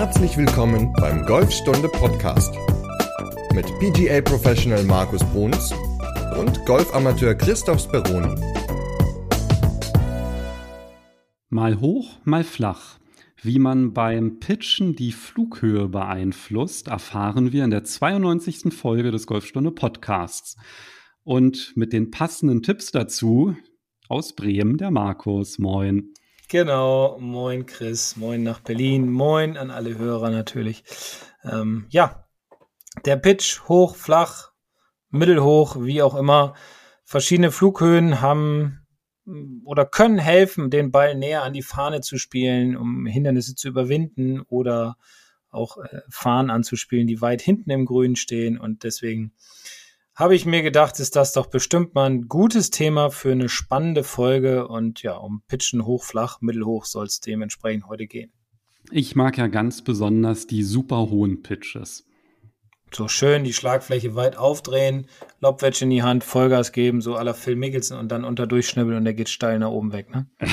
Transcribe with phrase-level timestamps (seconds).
[0.00, 2.54] Herzlich willkommen beim Golfstunde Podcast
[3.52, 5.74] mit PGA Professional Markus Bruns
[6.38, 8.34] und Golfamateur Christoph Speroni.
[11.50, 12.98] Mal hoch, mal flach.
[13.42, 18.72] Wie man beim Pitchen die Flughöhe beeinflusst, erfahren wir in der 92.
[18.72, 20.56] Folge des Golfstunde Podcasts.
[21.24, 23.54] Und mit den passenden Tipps dazu
[24.08, 25.58] aus Bremen der Markus.
[25.58, 26.14] Moin.
[26.50, 30.82] Genau, moin Chris, moin nach Berlin, moin an alle Hörer natürlich.
[31.44, 32.26] Ähm, ja,
[33.04, 34.50] der Pitch hoch, flach,
[35.10, 36.54] mittelhoch, wie auch immer.
[37.04, 38.84] Verschiedene Flughöhen haben
[39.26, 43.68] mm, oder können helfen, den Ball näher an die Fahne zu spielen, um Hindernisse zu
[43.68, 44.96] überwinden oder
[45.50, 48.58] auch äh, Fahnen anzuspielen, die weit hinten im Grün stehen.
[48.58, 49.34] Und deswegen
[50.20, 54.04] habe ich mir gedacht, ist das doch bestimmt mal ein gutes Thema für eine spannende
[54.04, 54.68] Folge.
[54.68, 58.30] Und ja, um Pitchen hoch, flach, mittelhoch soll es dementsprechend heute gehen.
[58.90, 62.04] Ich mag ja ganz besonders die super hohen Pitches
[62.94, 65.06] so schön die Schlagfläche weit aufdrehen,
[65.40, 69.04] Lobwedge in die Hand, Vollgas geben, so aller Phil Mickelson und dann unter durchschnibbeln und
[69.04, 70.26] der geht steil nach oben weg, ne?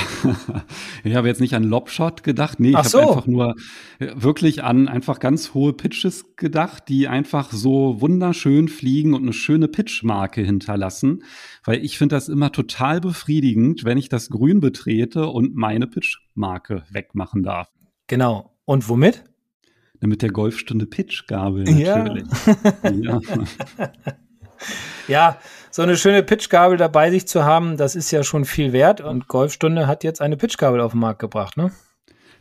[1.03, 2.99] ich habe jetzt nicht an Lobshot gedacht, nee, ich habe so.
[2.99, 3.55] einfach nur
[3.99, 9.33] äh, wirklich an einfach ganz hohe Pitches gedacht, die einfach so wunderschön fliegen und eine
[9.33, 11.23] schöne Pitchmarke hinterlassen,
[11.65, 16.83] weil ich finde das immer total befriedigend, wenn ich das Grün betrete und meine Pitchmarke
[16.89, 17.69] wegmachen darf.
[18.07, 18.57] Genau.
[18.65, 19.23] Und womit?
[20.01, 22.25] Mit der Golfstunde Pitchgabel natürlich.
[22.83, 22.91] Ja.
[22.91, 23.19] ja.
[25.07, 25.37] ja,
[25.71, 29.01] so eine schöne Pitchgabel dabei sich zu haben, das ist ja schon viel wert.
[29.01, 31.71] Und Golfstunde hat jetzt eine Pitchgabel auf den Markt gebracht, ne?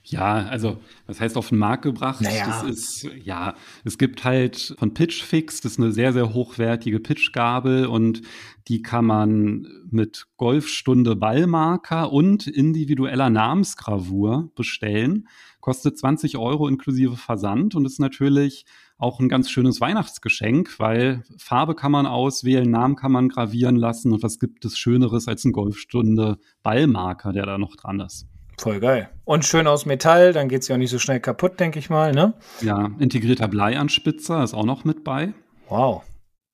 [0.08, 2.20] Ja, also was heißt auf den Markt gebracht?
[2.20, 2.46] Naja.
[2.46, 3.54] Das ist, ja,
[3.84, 8.22] es gibt halt von Pitchfix, das ist eine sehr, sehr hochwertige Pitchgabel und
[8.68, 15.26] die kann man mit Golfstunde Ballmarker und individueller Namensgravur bestellen.
[15.66, 18.66] Kostet 20 Euro inklusive Versand und ist natürlich
[18.98, 24.12] auch ein ganz schönes Weihnachtsgeschenk, weil Farbe kann man auswählen, Namen kann man gravieren lassen
[24.12, 28.28] und was gibt es Schöneres als ein Golfstunde Ballmarker, der da noch dran ist.
[28.56, 29.10] Voll geil.
[29.24, 31.90] Und schön aus Metall, dann geht es ja auch nicht so schnell kaputt, denke ich
[31.90, 32.34] mal, ne?
[32.60, 35.34] Ja, integrierter Bleianspitzer ist auch noch mit bei.
[35.68, 36.04] Wow.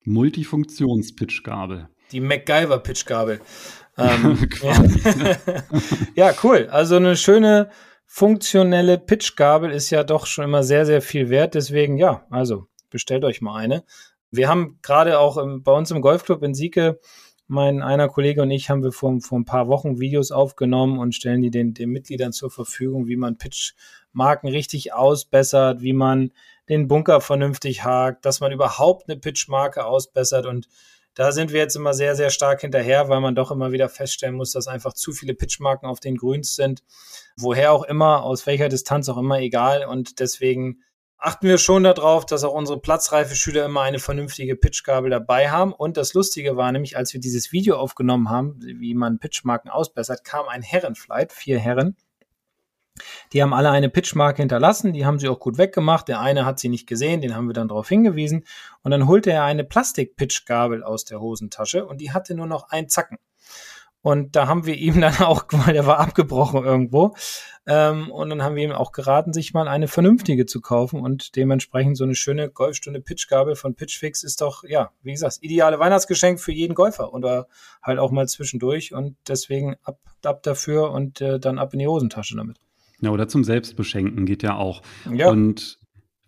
[0.05, 1.87] Multifunktions-Pitchgabel.
[2.11, 3.41] Die MacGyver-Pitchgabel.
[3.95, 4.83] Ähm, ja.
[6.29, 6.67] ja, cool.
[6.71, 7.69] Also eine schöne
[8.05, 11.55] funktionelle Pitchgabel ist ja doch schon immer sehr, sehr viel wert.
[11.55, 13.83] Deswegen, ja, also bestellt euch mal eine.
[14.31, 16.99] Wir haben gerade auch im, bei uns im Golfclub in Sieke,
[17.47, 21.13] mein einer Kollege und ich haben wir vor, vor ein paar Wochen Videos aufgenommen und
[21.13, 26.31] stellen die den, den Mitgliedern zur Verfügung, wie man Pitchmarken richtig ausbessert, wie man
[26.69, 30.67] den Bunker vernünftig hakt, dass man überhaupt eine Pitchmarke ausbessert und
[31.15, 34.35] da sind wir jetzt immer sehr, sehr stark hinterher, weil man doch immer wieder feststellen
[34.35, 36.83] muss, dass einfach zu viele Pitchmarken auf den Grüns sind.
[37.37, 39.85] Woher auch immer, aus welcher Distanz auch immer, egal.
[39.85, 40.81] Und deswegen
[41.17, 45.71] achten wir schon darauf, dass auch unsere platzreife Schüler immer eine vernünftige Pitchgabel dabei haben.
[45.71, 50.23] Und das Lustige war nämlich, als wir dieses Video aufgenommen haben, wie man Pitchmarken ausbessert,
[50.23, 51.95] kam ein Herrenflight, vier Herren,
[53.31, 56.07] die haben alle eine Pitchmarke hinterlassen, die haben sie auch gut weggemacht.
[56.07, 58.45] Der eine hat sie nicht gesehen, den haben wir dann darauf hingewiesen.
[58.83, 62.89] Und dann holte er eine Plastik-Pitchgabel aus der Hosentasche und die hatte nur noch ein
[62.89, 63.17] Zacken.
[64.01, 67.15] Und da haben wir ihm dann auch, weil der war abgebrochen irgendwo,
[67.65, 71.37] ähm, und dann haben wir ihm auch geraten, sich mal eine vernünftige zu kaufen und
[71.37, 76.41] dementsprechend so eine schöne Golfstunde Pitchgabel von Pitchfix ist doch, ja, wie gesagt, ideale Weihnachtsgeschenk
[76.41, 77.47] für jeden Golfer oder
[77.81, 81.87] halt auch mal zwischendurch und deswegen ab, ab dafür und äh, dann ab in die
[81.87, 82.59] Hosentasche damit.
[83.03, 84.81] Ja, oder zum Selbstbeschenken geht ja auch.
[85.13, 85.29] Ja.
[85.29, 85.77] Und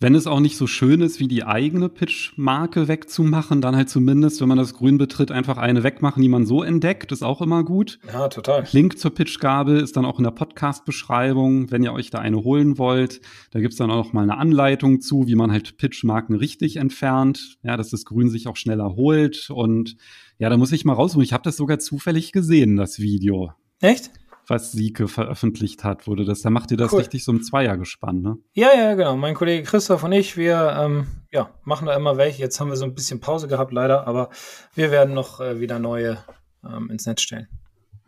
[0.01, 4.41] wenn es auch nicht so schön ist, wie die eigene Pitch-Marke wegzumachen, dann halt zumindest,
[4.41, 7.63] wenn man das Grün betritt, einfach eine wegmachen, die man so entdeckt, ist auch immer
[7.63, 7.97] gut.
[8.11, 8.67] Ja, total.
[8.73, 12.77] Link zur Pitch-Gabel ist dann auch in der Podcast-Beschreibung, wenn ihr euch da eine holen
[12.77, 13.21] wollt.
[13.51, 17.77] Da gibt's dann auch mal eine Anleitung zu, wie man halt Pitch-Marken richtig entfernt, ja,
[17.77, 19.49] dass das Grün sich auch schneller holt.
[19.49, 19.95] Und
[20.39, 21.23] ja, da muss ich mal rausholen.
[21.23, 23.53] Ich habe das sogar zufällig gesehen, das Video.
[23.79, 24.11] Echt?
[24.47, 26.41] Was Sieke veröffentlicht hat, wurde das.
[26.41, 26.99] Da macht ihr das cool.
[26.99, 28.37] richtig so im Zweier gespannt, ne?
[28.53, 29.15] Ja, ja, genau.
[29.15, 32.41] Mein Kollege Christoph und ich, wir ähm, ja, machen da immer welche.
[32.41, 34.29] Jetzt haben wir so ein bisschen Pause gehabt, leider, aber
[34.73, 36.17] wir werden noch äh, wieder neue
[36.63, 37.47] ähm, ins Netz stellen.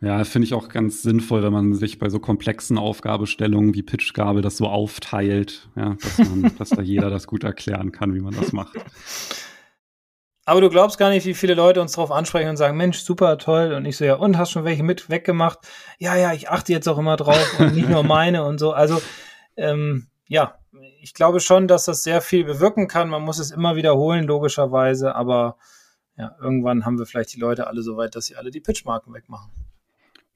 [0.00, 4.42] Ja, finde ich auch ganz sinnvoll, wenn man sich bei so komplexen Aufgabestellungen wie Pitchgabe
[4.42, 8.34] das so aufteilt, ja, dass, man, dass da jeder das gut erklären kann, wie man
[8.34, 8.76] das macht.
[10.48, 13.36] Aber du glaubst gar nicht, wie viele Leute uns darauf ansprechen und sagen, Mensch, super
[13.36, 13.74] toll.
[13.74, 15.58] Und ich so, ja, und hast schon welche mit weggemacht?
[15.98, 18.72] Ja, ja, ich achte jetzt auch immer drauf und nicht nur meine und so.
[18.72, 18.98] Also,
[19.58, 20.54] ähm, ja,
[21.02, 23.10] ich glaube schon, dass das sehr viel bewirken kann.
[23.10, 25.14] Man muss es immer wiederholen, logischerweise.
[25.14, 25.58] Aber
[26.16, 29.12] ja, irgendwann haben wir vielleicht die Leute alle so weit, dass sie alle die Pitchmarken
[29.12, 29.50] wegmachen.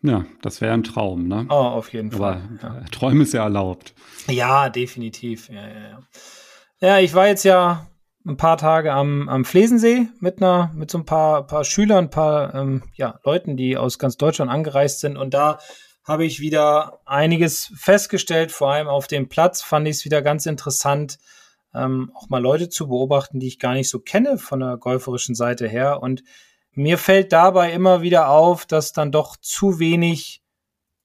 [0.03, 1.47] Ja, das wäre ein Traum, ne?
[1.49, 2.43] Oh, auf jeden Fall.
[2.61, 2.85] Aber ja.
[2.91, 3.95] Träumen ist ja erlaubt.
[4.29, 5.49] Ja, definitiv.
[5.49, 5.99] Ja, ja, ja.
[6.81, 7.87] ja, ich war jetzt ja
[8.25, 12.11] ein paar Tage am, am Flesensee mit einer, mit so ein paar, paar Schülern, ein
[12.11, 15.17] paar ähm, ja, Leuten, die aus ganz Deutschland angereist sind.
[15.17, 15.59] Und da
[16.05, 20.47] habe ich wieder einiges festgestellt, vor allem auf dem Platz fand ich es wieder ganz
[20.47, 21.19] interessant,
[21.75, 25.35] ähm, auch mal Leute zu beobachten, die ich gar nicht so kenne von der golferischen
[25.35, 26.03] Seite her.
[26.03, 26.23] Und
[26.73, 30.43] mir fällt dabei immer wieder auf, dass dann doch zu wenig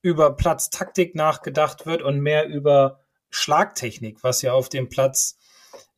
[0.01, 5.36] über Platztaktik nachgedacht wird und mehr über Schlagtechnik, was ja auf dem Platz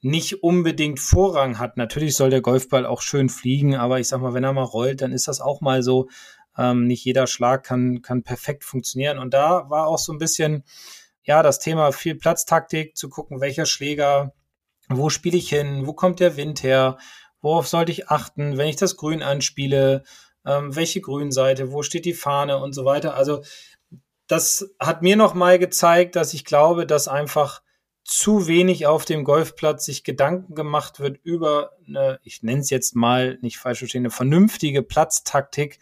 [0.02, 1.78] nicht unbedingt Vorrang hat.
[1.78, 5.02] Natürlich soll der Golfball auch schön fliegen, aber ich sag mal, wenn er mal rollt,
[5.02, 6.10] dann ist das auch mal so.
[6.58, 9.20] Ähm, nicht jeder Schlag kann, kann perfekt funktionieren.
[9.20, 10.64] Und da war auch so ein bisschen,
[11.24, 14.34] ja, das Thema viel Platztaktik, zu gucken, welcher Schläger,
[14.90, 16.98] wo spiele ich hin, wo kommt der Wind her,
[17.42, 20.04] worauf sollte ich achten, wenn ich das Grün anspiele,
[20.46, 23.16] ähm, welche Grünseite, wo steht die Fahne und so weiter.
[23.16, 23.44] Also
[24.28, 27.62] das hat mir nochmal gezeigt, dass ich glaube, dass einfach
[28.10, 32.96] zu wenig auf dem Golfplatz sich Gedanken gemacht wird über eine, ich nenne es jetzt
[32.96, 35.78] mal nicht falsch verstehen, eine vernünftige Platztaktik,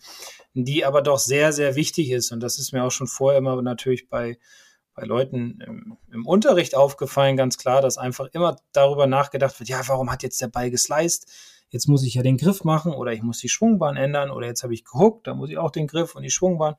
[0.54, 2.34] die aber doch sehr, sehr wichtig ist.
[2.34, 4.38] Und das ist mir auch schon vorher immer natürlich bei,
[4.94, 9.80] bei Leuten im, im Unterricht aufgefallen, ganz klar, dass einfach immer darüber nachgedacht wird, ja,
[9.88, 11.32] warum hat jetzt der Ball gesliced?
[11.70, 14.64] Jetzt muss ich ja den Griff machen oder ich muss die Schwungbahn ändern oder jetzt
[14.64, 16.76] habe ich gehuckt, da muss ich auch den Griff und die Schwungbahn.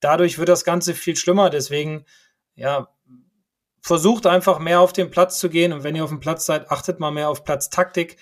[0.00, 1.50] Dadurch wird das Ganze viel schlimmer.
[1.50, 2.06] Deswegen,
[2.54, 2.88] ja,
[3.80, 6.70] versucht einfach mehr auf den Platz zu gehen und wenn ihr auf dem Platz seid,
[6.70, 8.16] achtet mal mehr auf Platztaktik.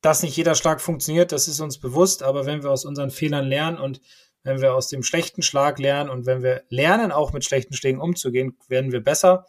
[0.00, 3.46] Dass nicht jeder Schlag funktioniert, das ist uns bewusst, aber wenn wir aus unseren Fehlern
[3.46, 4.00] lernen und
[4.44, 8.00] wenn wir aus dem schlechten Schlag lernen und wenn wir lernen, auch mit schlechten Schlägen
[8.00, 9.46] umzugehen, werden wir besser.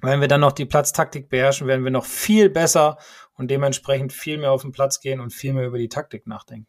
[0.00, 2.98] Wenn wir dann noch die Platztaktik beherrschen, werden wir noch viel besser
[3.34, 6.68] und dementsprechend viel mehr auf den Platz gehen und viel mehr über die Taktik nachdenken.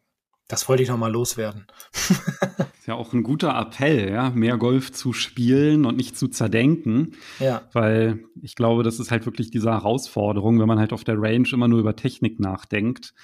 [0.50, 1.66] Das wollte ich nochmal loswerden.
[1.92, 7.12] ist ja auch ein guter Appell, ja, mehr Golf zu spielen und nicht zu zerdenken.
[7.38, 7.62] Ja.
[7.72, 11.48] Weil ich glaube, das ist halt wirklich diese Herausforderung, wenn man halt auf der Range
[11.52, 13.14] immer nur über Technik nachdenkt,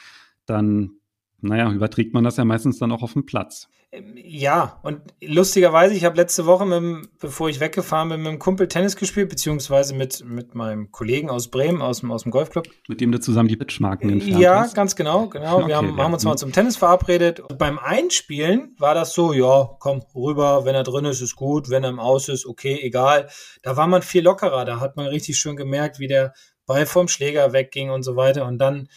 [0.47, 0.93] dann
[1.41, 3.69] naja, überträgt man das ja meistens dann auch auf den Platz.
[3.93, 8.39] Ähm, ja, und lustigerweise, ich habe letzte Woche, mit, bevor ich weggefahren bin, mit einem
[8.39, 12.67] Kumpel Tennis gespielt, beziehungsweise mit, mit meinem Kollegen aus Bremen, aus dem, aus dem Golfclub.
[12.89, 14.75] Mit dem du zusammen die Pitchmarken entfernt Ja, hast.
[14.75, 15.59] ganz genau, genau.
[15.59, 16.05] Okay, wir haben, ja.
[16.05, 17.41] haben uns mal zum Tennis verabredet.
[17.41, 21.71] Und beim Einspielen war das so, ja, komm, rüber, wenn er drin ist, ist gut,
[21.71, 23.29] wenn er im Aus ist, okay, egal.
[23.63, 26.33] Da war man viel lockerer, da hat man richtig schön gemerkt, wie der
[26.67, 28.47] Ball vom Schläger wegging und so weiter.
[28.47, 28.89] Und dann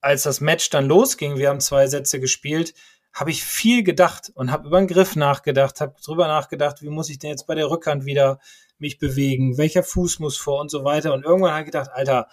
[0.00, 2.74] als das Match dann losging, wir haben zwei Sätze gespielt,
[3.12, 7.08] habe ich viel gedacht und habe über den Griff nachgedacht, habe drüber nachgedacht, wie muss
[7.08, 8.40] ich denn jetzt bei der Rückhand wieder
[8.78, 11.14] mich bewegen, welcher Fuß muss vor und so weiter.
[11.14, 12.28] Und irgendwann habe ich gedacht, Alter,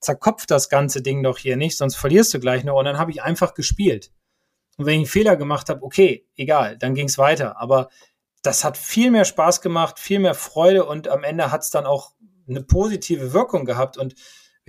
[0.00, 2.78] zerkopft das ganze Ding doch hier nicht, sonst verlierst du gleich noch.
[2.78, 4.12] Und dann habe ich einfach gespielt.
[4.76, 7.60] Und wenn ich einen Fehler gemacht habe, okay, egal, dann ging es weiter.
[7.60, 7.88] Aber
[8.42, 11.86] das hat viel mehr Spaß gemacht, viel mehr Freude und am Ende hat es dann
[11.86, 12.12] auch
[12.48, 13.96] eine positive Wirkung gehabt.
[13.96, 14.14] Und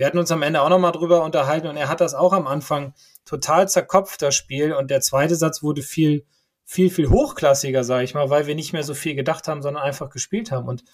[0.00, 2.46] wir hatten uns am Ende auch nochmal drüber unterhalten und er hat das auch am
[2.46, 2.94] Anfang
[3.26, 4.72] total zerkopft, das Spiel.
[4.72, 6.24] Und der zweite Satz wurde viel,
[6.64, 9.82] viel, viel hochklassiger, sage ich mal, weil wir nicht mehr so viel gedacht haben, sondern
[9.82, 10.68] einfach gespielt haben.
[10.68, 10.84] Und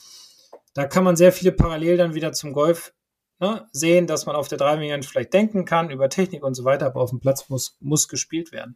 [0.75, 2.95] da kann man sehr viele Parallelen dann wieder zum Golf
[3.39, 6.65] ne, sehen, dass man auf der Driving Range vielleicht denken kann über Technik und so
[6.65, 8.75] weiter, aber auf dem Platz muss, muss gespielt werden.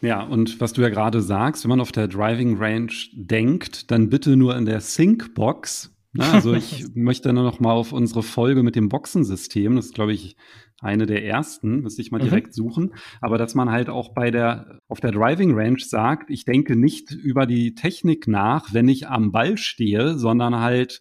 [0.00, 4.08] Ja, und was du ja gerade sagst, wenn man auf der Driving Range denkt, dann
[4.08, 8.62] bitte nur in der Sync-Box na, also ich möchte nur noch mal auf unsere Folge
[8.62, 10.36] mit dem Boxensystem, das ist, glaube ich,
[10.80, 12.24] eine der ersten, müsste ich mal mhm.
[12.24, 12.94] direkt suchen.
[13.20, 17.12] Aber dass man halt auch bei der, auf der Driving Range sagt, ich denke nicht
[17.12, 21.00] über die Technik nach, wenn ich am Ball stehe, sondern halt,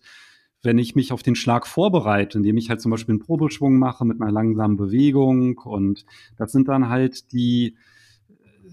[0.63, 4.05] wenn ich mich auf den Schlag vorbereite, indem ich halt zum Beispiel einen Probeschwung mache
[4.05, 5.57] mit einer langsamen Bewegung.
[5.57, 6.05] Und
[6.37, 7.75] das sind dann halt die,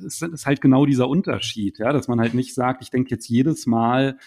[0.07, 3.29] es ist halt genau dieser Unterschied, ja, dass man halt nicht sagt, ich denke jetzt
[3.29, 4.19] jedes Mal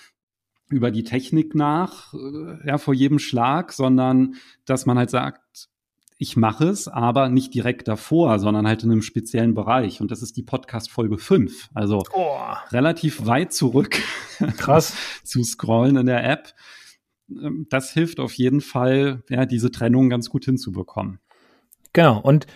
[0.69, 5.69] über die Technik nach, äh, ja, vor jedem Schlag, sondern dass man halt sagt,
[6.17, 10.00] ich mache es, aber nicht direkt davor, sondern halt in einem speziellen Bereich.
[10.00, 11.69] Und das ist die Podcast-Folge 5.
[11.74, 12.38] Also oh.
[12.72, 13.98] relativ weit zurück.
[14.57, 14.95] Krass.
[15.24, 16.53] zu scrollen in der App.
[17.29, 21.19] Ähm, das hilft auf jeden Fall, ja, diese Trennung ganz gut hinzubekommen.
[21.91, 22.19] Genau.
[22.19, 22.48] Und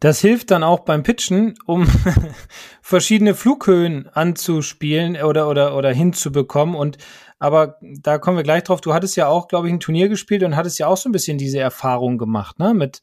[0.00, 1.86] das hilft dann auch beim Pitchen, um
[2.82, 6.74] verschiedene Flughöhen anzuspielen oder, oder, oder hinzubekommen.
[6.74, 6.98] Und
[7.44, 8.80] aber da kommen wir gleich drauf.
[8.80, 11.12] Du hattest ja auch, glaube ich, ein Turnier gespielt und hattest ja auch so ein
[11.12, 12.72] bisschen diese Erfahrung gemacht, ne?
[12.72, 13.02] Mit,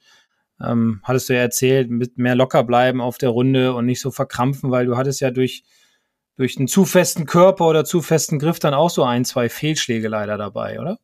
[0.59, 4.09] ähm, hattest du ja erzählt, mit mehr locker bleiben auf der Runde und nicht so
[4.09, 5.63] verkrampfen, weil du hattest ja durch,
[6.37, 10.07] durch einen zu festen Körper oder zu festen Griff dann auch so ein, zwei Fehlschläge
[10.07, 10.97] leider dabei, oder?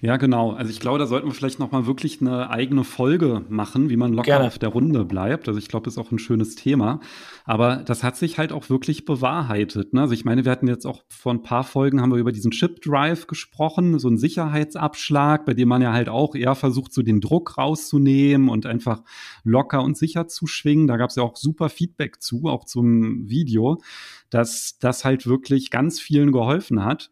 [0.00, 0.52] Ja, genau.
[0.52, 3.96] Also ich glaube, da sollten wir vielleicht noch mal wirklich eine eigene Folge machen, wie
[3.96, 4.46] man locker Gerne.
[4.46, 5.48] auf der Runde bleibt.
[5.48, 7.00] Also ich glaube, das ist auch ein schönes Thema.
[7.44, 9.92] Aber das hat sich halt auch wirklich bewahrheitet.
[9.92, 10.02] Ne?
[10.02, 12.50] Also ich meine, wir hatten jetzt auch vor ein paar Folgen haben wir über diesen
[12.50, 17.02] Chip Drive gesprochen, so ein Sicherheitsabschlag, bei dem man ja halt auch eher versucht, so
[17.02, 19.02] den Druck rauszunehmen und einfach
[19.42, 20.86] locker und sicher zu schwingen.
[20.86, 23.80] Da gab es ja auch super Feedback zu, auch zum Video,
[24.28, 27.10] dass das halt wirklich ganz vielen geholfen hat.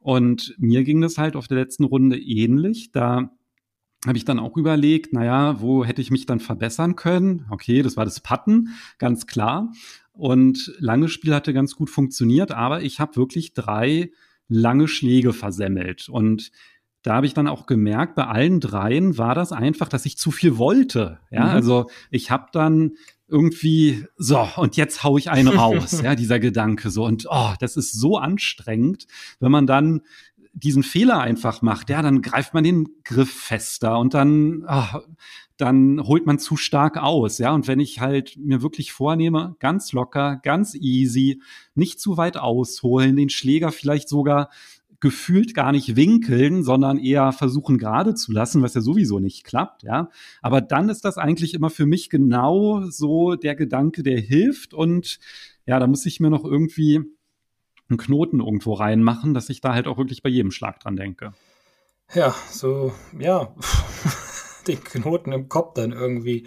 [0.00, 2.90] Und mir ging das halt auf der letzten Runde ähnlich.
[2.90, 3.30] Da
[4.06, 7.46] habe ich dann auch überlegt, naja, wo hätte ich mich dann verbessern können?
[7.50, 9.72] Okay, das war das Patten, ganz klar.
[10.12, 14.10] Und langes Spiel hatte ganz gut funktioniert, aber ich habe wirklich drei
[14.48, 16.08] lange Schläge versemmelt.
[16.08, 16.50] Und
[17.02, 20.30] da habe ich dann auch gemerkt, bei allen dreien war das einfach, dass ich zu
[20.30, 21.20] viel wollte.
[21.30, 21.50] Ja, mhm.
[21.50, 22.92] also ich habe dann
[23.30, 27.04] irgendwie so und jetzt hau ich einen raus, ja, dieser Gedanke so.
[27.04, 29.06] Und oh, das ist so anstrengend,
[29.38, 30.02] wenn man dann
[30.52, 35.00] diesen Fehler einfach macht, ja, dann greift man den Griff fester und dann oh,
[35.60, 39.92] dann holt man zu stark aus, ja, und wenn ich halt mir wirklich vornehme, ganz
[39.92, 41.42] locker, ganz easy,
[41.74, 44.48] nicht zu weit ausholen, den Schläger vielleicht sogar
[45.00, 49.82] gefühlt gar nicht winkeln, sondern eher versuchen gerade zu lassen, was ja sowieso nicht klappt,
[49.82, 50.10] ja.
[50.42, 55.18] Aber dann ist das eigentlich immer für mich genau so der Gedanke, der hilft und
[55.66, 57.00] ja, da muss ich mir noch irgendwie
[57.88, 61.32] einen Knoten irgendwo reinmachen, dass ich da halt auch wirklich bei jedem Schlag dran denke.
[62.14, 63.54] Ja, so, ja,
[64.66, 66.46] den Knoten im Kopf dann irgendwie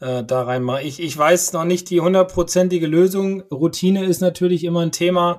[0.00, 0.86] äh, da reinmachen.
[0.86, 3.42] Ich, ich weiß noch nicht die hundertprozentige Lösung.
[3.42, 5.38] Routine ist natürlich immer ein Thema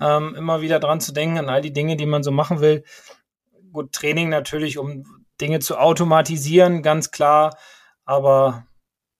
[0.00, 2.84] ähm, immer wieder dran zu denken, an all die Dinge, die man so machen will.
[3.72, 5.04] Gut, Training natürlich, um
[5.40, 7.56] Dinge zu automatisieren, ganz klar.
[8.04, 8.66] Aber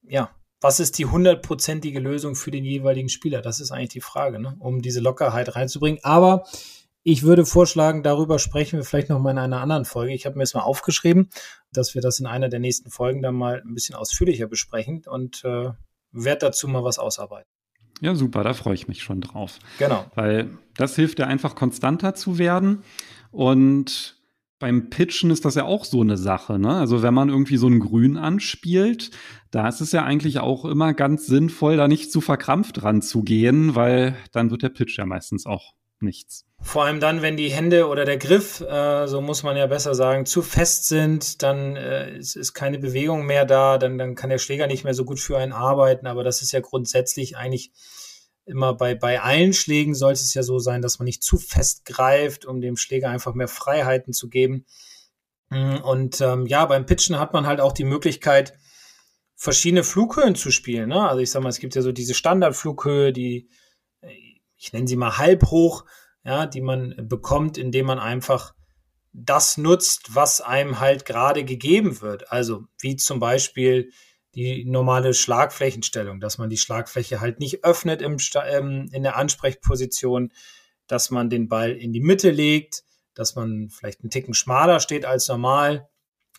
[0.02, 0.30] ja,
[0.60, 3.42] was ist die hundertprozentige Lösung für den jeweiligen Spieler?
[3.42, 4.56] Das ist eigentlich die Frage, ne?
[4.58, 6.00] um diese Lockerheit reinzubringen.
[6.02, 6.44] Aber
[7.04, 10.12] ich würde vorschlagen, darüber sprechen wir vielleicht noch mal in einer anderen Folge.
[10.12, 11.30] Ich habe mir jetzt mal aufgeschrieben,
[11.72, 15.44] dass wir das in einer der nächsten Folgen dann mal ein bisschen ausführlicher besprechen und
[15.44, 15.70] äh,
[16.10, 17.50] werde dazu mal was ausarbeiten.
[18.00, 19.58] Ja, super, da freue ich mich schon drauf.
[19.78, 20.04] Genau.
[20.14, 22.82] Weil das hilft dir einfach konstanter zu werden.
[23.30, 24.16] Und
[24.58, 26.58] beim Pitchen ist das ja auch so eine Sache.
[26.58, 26.74] Ne?
[26.74, 29.10] Also wenn man irgendwie so ein Grün anspielt,
[29.50, 33.22] da ist es ja eigentlich auch immer ganz sinnvoll, da nicht zu verkrampft dran zu
[33.22, 36.44] gehen, weil dann wird der Pitch ja meistens auch nichts.
[36.60, 39.94] Vor allem dann, wenn die Hände oder der Griff, äh, so muss man ja besser
[39.94, 44.30] sagen, zu fest sind, dann äh, ist, ist keine Bewegung mehr da, dann, dann kann
[44.30, 46.06] der Schläger nicht mehr so gut für einen arbeiten.
[46.06, 47.72] Aber das ist ja grundsätzlich eigentlich
[48.44, 51.84] immer bei, bei allen Schlägen sollte es ja so sein, dass man nicht zu fest
[51.84, 54.64] greift, um dem Schläger einfach mehr Freiheiten zu geben.
[55.50, 58.54] Mm, und ähm, ja, beim Pitchen hat man halt auch die Möglichkeit,
[59.36, 60.88] verschiedene Flughöhen zu spielen.
[60.88, 61.08] Ne?
[61.08, 63.48] Also ich sag mal, es gibt ja so diese Standardflughöhe, die
[64.58, 65.84] ich nenne sie mal halb hoch,
[66.24, 68.54] ja, die man bekommt, indem man einfach
[69.12, 72.30] das nutzt, was einem halt gerade gegeben wird.
[72.30, 73.90] Also wie zum Beispiel
[74.34, 80.32] die normale Schlagflächenstellung, dass man die Schlagfläche halt nicht öffnet im, ähm, in der Ansprechposition,
[80.86, 82.82] dass man den Ball in die Mitte legt,
[83.14, 85.88] dass man vielleicht einen Ticken schmaler steht als normal.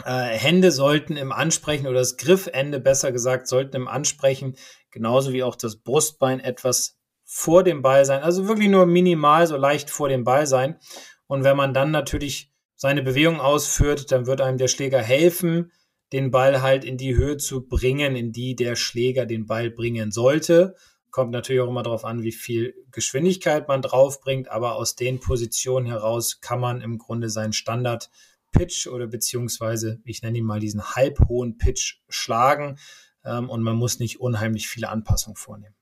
[0.05, 4.55] Äh, Hände sollten im Ansprechen oder das Griffende besser gesagt sollten im Ansprechen,
[4.91, 6.98] genauso wie auch das Brustbein etwas
[7.31, 8.23] vor dem Ball sein.
[8.23, 10.79] Also wirklich nur minimal, so leicht vor dem Ball sein.
[11.27, 15.71] Und wenn man dann natürlich seine Bewegung ausführt, dann wird einem der Schläger helfen,
[16.11, 20.09] den Ball halt in die Höhe zu bringen, in die der Schläger den Ball bringen
[20.09, 20.75] sollte.
[21.11, 25.85] Kommt natürlich auch immer darauf an, wie viel Geschwindigkeit man draufbringt, aber aus den Positionen
[25.85, 28.09] heraus kann man im Grunde seinen Standard
[28.51, 32.79] Pitch oder beziehungsweise, ich nenne ihn mal diesen halbhohen Pitch schlagen
[33.23, 35.75] ähm, und man muss nicht unheimlich viele Anpassungen vornehmen.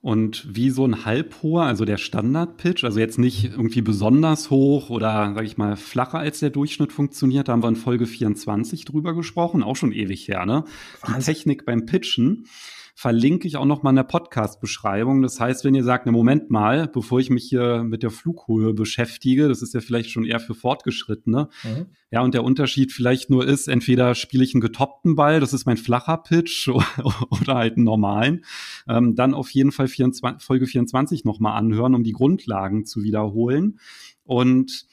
[0.00, 5.32] Und wie so ein halbhoher, also der Standard-Pitch, also jetzt nicht irgendwie besonders hoch oder,
[5.34, 9.14] sag ich mal, flacher als der Durchschnitt funktioniert, da haben wir in Folge 24 drüber
[9.14, 10.64] gesprochen, auch schon ewig her, ne?
[11.08, 12.46] Die Technik beim Pitchen
[12.98, 15.20] verlinke ich auch noch mal in der Podcast-Beschreibung.
[15.20, 18.72] Das heißt, wenn ihr sagt, ne Moment mal, bevor ich mich hier mit der Flughöhe
[18.72, 21.50] beschäftige, das ist ja vielleicht schon eher für Fortgeschrittene.
[21.62, 21.86] Mhm.
[22.10, 25.66] Ja, und der Unterschied vielleicht nur ist, entweder spiele ich einen getoppten Ball, das ist
[25.66, 26.68] mein flacher Pitch,
[27.28, 28.46] oder halt einen normalen.
[28.88, 33.02] Ähm, dann auf jeden Fall 24, Folge 24 noch mal anhören, um die Grundlagen zu
[33.02, 33.78] wiederholen.
[34.24, 34.86] Und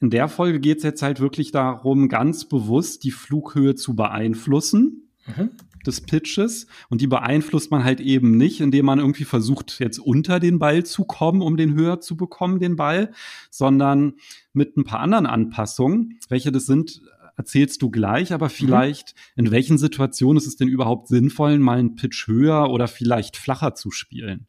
[0.00, 5.12] in der Folge geht es jetzt halt wirklich darum, ganz bewusst die Flughöhe zu beeinflussen.
[5.36, 5.50] Mhm
[5.86, 10.40] des Pitches und die beeinflusst man halt eben nicht, indem man irgendwie versucht, jetzt unter
[10.40, 13.12] den Ball zu kommen, um den höher zu bekommen, den Ball,
[13.50, 14.14] sondern
[14.52, 16.18] mit ein paar anderen Anpassungen.
[16.28, 17.00] Welche das sind,
[17.36, 18.50] erzählst du gleich, aber mhm.
[18.50, 19.46] vielleicht mhm.
[19.46, 23.74] in welchen Situationen ist es denn überhaupt sinnvoll, mal einen Pitch höher oder vielleicht flacher
[23.74, 24.46] zu spielen?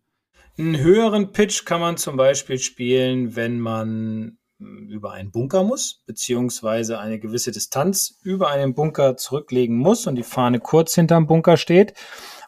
[0.57, 6.99] Einen höheren Pitch kann man zum Beispiel spielen, wenn man über einen Bunker muss, beziehungsweise
[6.99, 11.93] eine gewisse Distanz über einen Bunker zurücklegen muss und die Fahne kurz hinterm Bunker steht.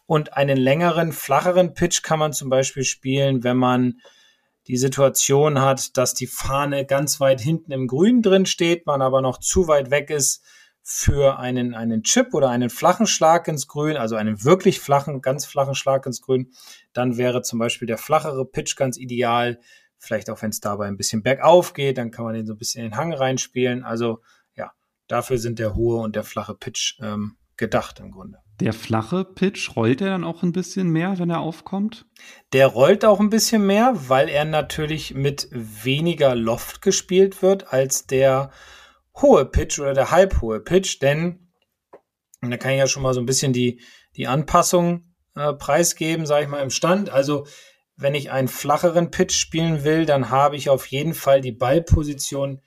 [0.06, 4.02] Und einen längeren, flacheren Pitch kann man zum Beispiel spielen, wenn man
[4.68, 9.22] die Situation hat, dass die Fahne ganz weit hinten im Grün drin steht, man aber
[9.22, 10.44] noch zu weit weg ist
[10.84, 15.46] für einen, einen Chip oder einen flachen Schlag ins Grün, also einen wirklich flachen, ganz
[15.46, 16.52] flachen Schlag ins Grün,
[16.94, 19.60] dann wäre zum Beispiel der flachere Pitch ganz ideal.
[20.04, 22.58] Vielleicht auch, wenn es dabei ein bisschen bergauf geht, dann kann man den so ein
[22.58, 23.84] bisschen in den Hang reinspielen.
[23.84, 24.22] Also
[24.56, 24.72] ja,
[25.08, 28.40] dafür sind der hohe und der flache Pitch ähm, gedacht im Grunde.
[28.60, 32.08] Der flache Pitch, rollt er dann auch ein bisschen mehr, wenn er aufkommt?
[32.52, 38.08] Der rollt auch ein bisschen mehr, weil er natürlich mit weniger Loft gespielt wird als
[38.08, 38.50] der
[39.16, 41.52] hohe Pitch oder der halbhohe Pitch, denn
[42.42, 43.82] da kann ich ja schon mal so ein bisschen die,
[44.16, 47.12] die Anpassung äh, preisgeben, sage ich mal, im Stand.
[47.12, 47.46] Also
[48.02, 52.62] wenn ich einen flacheren Pitch spielen will, dann habe ich auf jeden Fall die Ballposition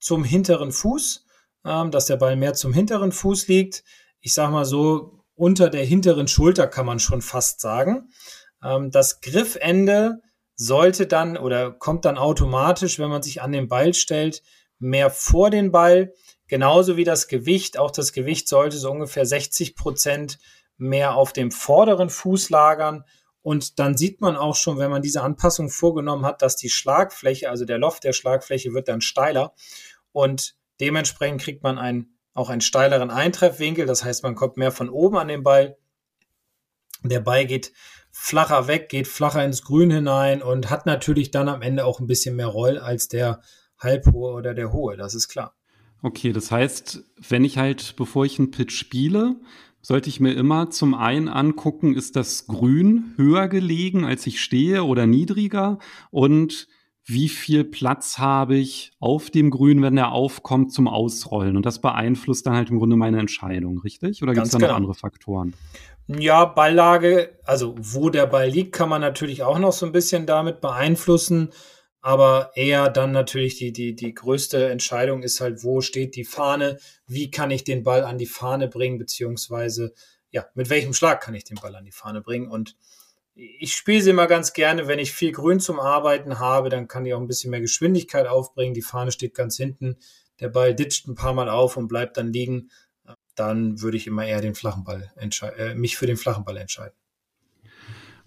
[0.00, 1.26] zum hinteren Fuß,
[1.64, 3.84] ähm, dass der Ball mehr zum hinteren Fuß liegt.
[4.20, 8.10] Ich sage mal so, unter der hinteren Schulter, kann man schon fast sagen.
[8.64, 10.22] Ähm, das Griffende
[10.56, 14.42] sollte dann oder kommt dann automatisch, wenn man sich an den Ball stellt,
[14.78, 16.12] mehr vor den Ball.
[16.48, 17.78] Genauso wie das Gewicht.
[17.78, 20.38] Auch das Gewicht sollte so ungefähr 60 Prozent
[20.76, 23.04] mehr auf dem vorderen Fuß lagern.
[23.42, 27.48] Und dann sieht man auch schon, wenn man diese Anpassung vorgenommen hat, dass die Schlagfläche,
[27.48, 29.54] also der Loft der Schlagfläche wird dann steiler.
[30.12, 33.86] Und dementsprechend kriegt man ein auch einen steileren Eintreffwinkel.
[33.86, 35.76] Das heißt, man kommt mehr von oben an den Ball.
[37.02, 37.72] Der Ball geht
[38.10, 42.06] flacher weg, geht flacher ins Grün hinein und hat natürlich dann am Ende auch ein
[42.06, 43.40] bisschen mehr Roll als der
[43.78, 44.96] halbhohe oder der hohe.
[44.96, 45.54] Das ist klar.
[46.02, 49.36] Okay, das heißt, wenn ich halt, bevor ich einen Pitch spiele,
[49.82, 54.84] sollte ich mir immer zum einen angucken, ist das Grün höher gelegen, als ich stehe
[54.84, 55.78] oder niedriger
[56.10, 56.68] und
[57.04, 61.56] wie viel Platz habe ich auf dem Grün, wenn der aufkommt, zum Ausrollen.
[61.56, 64.22] Und das beeinflusst dann halt im Grunde meine Entscheidung, richtig?
[64.22, 64.70] Oder gibt es da genau.
[64.70, 65.54] noch andere Faktoren?
[66.06, 70.26] Ja, Balllage, also wo der Ball liegt, kann man natürlich auch noch so ein bisschen
[70.26, 71.50] damit beeinflussen.
[72.02, 76.78] Aber eher dann natürlich die, die, die größte Entscheidung ist halt, wo steht die Fahne?
[77.06, 78.98] Wie kann ich den Ball an die Fahne bringen?
[78.98, 79.92] Beziehungsweise,
[80.30, 82.48] ja, mit welchem Schlag kann ich den Ball an die Fahne bringen?
[82.48, 82.76] Und
[83.34, 87.04] ich spiele sie immer ganz gerne, wenn ich viel Grün zum Arbeiten habe, dann kann
[87.04, 88.74] ich auch ein bisschen mehr Geschwindigkeit aufbringen.
[88.74, 89.96] Die Fahne steht ganz hinten,
[90.40, 92.70] der Ball ditcht ein paar Mal auf und bleibt dann liegen.
[93.34, 96.94] Dann würde ich immer eher den flachen Ball äh, mich für den flachen Ball entscheiden.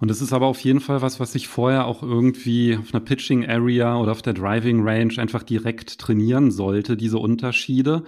[0.04, 3.02] Und das ist aber auf jeden Fall was, was ich vorher auch irgendwie auf einer
[3.02, 8.04] Pitching Area oder auf der Driving Range einfach direkt trainieren sollte, diese Unterschiede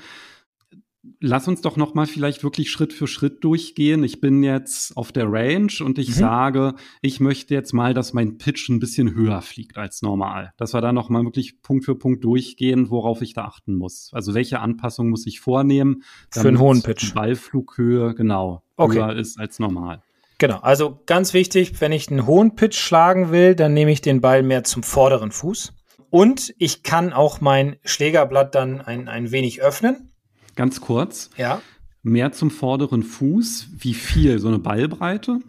[1.22, 4.04] lass uns doch noch mal vielleicht wirklich Schritt für Schritt durchgehen.
[4.04, 6.14] Ich bin jetzt auf der Range und ich mhm.
[6.14, 10.52] sage, ich möchte jetzt mal, dass mein Pitch ein bisschen höher fliegt als normal.
[10.58, 14.10] Dass wir da noch mal wirklich Punkt für Punkt durchgehen, worauf ich da achten muss.
[14.14, 17.12] Also welche Anpassungen muss ich vornehmen, für einen hohen Pitch.
[17.12, 18.98] Die Ballflughöhe genau okay.
[18.98, 20.02] höher ist als normal.
[20.38, 24.22] Genau, also ganz wichtig, wenn ich einen hohen Pitch schlagen will, dann nehme ich den
[24.22, 25.74] Ball mehr zum vorderen Fuß.
[26.10, 30.12] Und ich kann auch mein Schlägerblatt dann ein, ein wenig öffnen
[30.56, 31.30] Ganz kurz.
[31.38, 31.62] Ja.
[32.02, 33.68] Mehr zum vorderen Fuß.
[33.78, 34.40] Wie viel?
[34.40, 35.40] So eine Ballbreite?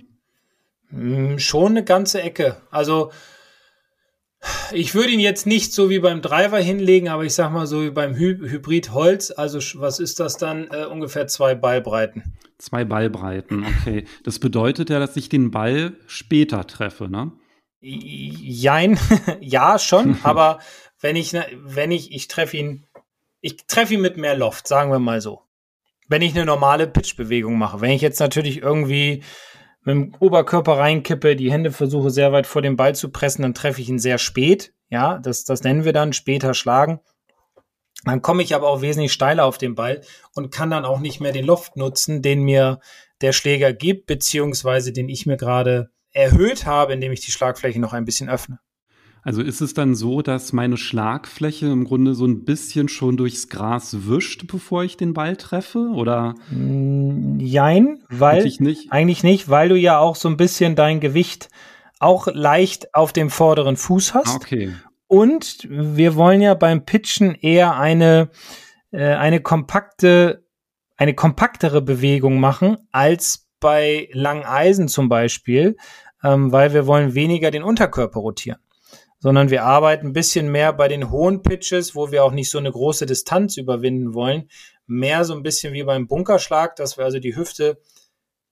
[0.90, 2.56] Hm, schon eine ganze Ecke.
[2.70, 3.12] Also
[4.72, 7.82] ich würde ihn jetzt nicht so wie beim Driver hinlegen, aber ich sag mal so
[7.82, 9.30] wie beim Hy Hybrid Holz.
[9.30, 10.68] Also was ist das dann?
[10.70, 12.36] Äh, ungefähr zwei Ballbreiten.
[12.58, 14.06] Zwei Ballbreiten, okay.
[14.24, 17.32] Das bedeutet ja, dass ich den Ball später treffe, ne?
[17.80, 18.98] Jein,
[19.40, 20.60] ja schon, aber
[21.00, 22.86] wenn ich, wenn ich, ich treffe ihn
[23.46, 25.42] ich treffe ihn mit mehr Loft, sagen wir mal so.
[26.08, 27.80] Wenn ich eine normale Pitchbewegung mache.
[27.80, 29.22] Wenn ich jetzt natürlich irgendwie
[29.82, 33.54] mit dem Oberkörper reinkippe, die Hände versuche sehr weit vor den Ball zu pressen, dann
[33.54, 34.72] treffe ich ihn sehr spät.
[34.88, 36.98] Ja, das, das nennen wir dann später schlagen.
[38.04, 40.02] Dann komme ich aber auch wesentlich steiler auf den Ball
[40.34, 42.80] und kann dann auch nicht mehr den Loft nutzen, den mir
[43.20, 47.92] der Schläger gibt, beziehungsweise den ich mir gerade erhöht habe, indem ich die Schlagfläche noch
[47.92, 48.58] ein bisschen öffne.
[49.26, 53.48] Also ist es dann so, dass meine Schlagfläche im Grunde so ein bisschen schon durchs
[53.48, 55.90] Gras wischt, bevor ich den Ball treffe?
[55.92, 56.36] Oder?
[56.48, 58.92] Mm, jein, weil eigentlich nicht.
[58.92, 61.48] eigentlich nicht, weil du ja auch so ein bisschen dein Gewicht
[61.98, 64.28] auch leicht auf dem vorderen Fuß hast.
[64.28, 64.74] Ah, okay.
[65.08, 68.30] Und wir wollen ja beim Pitchen eher eine,
[68.90, 70.44] äh, eine kompakte,
[70.96, 75.76] eine kompaktere Bewegung machen als bei langen Eisen zum Beispiel,
[76.24, 78.58] ähm, weil wir wollen weniger den Unterkörper rotieren
[79.18, 82.58] sondern wir arbeiten ein bisschen mehr bei den hohen Pitches, wo wir auch nicht so
[82.58, 84.48] eine große Distanz überwinden wollen.
[84.86, 87.80] Mehr so ein bisschen wie beim Bunkerschlag, dass wir also die Hüfte